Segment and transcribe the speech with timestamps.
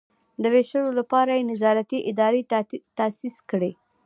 [0.41, 2.41] د ویشلو لپاره یې نظارتي ادارې
[2.97, 3.71] تاسیس کړي.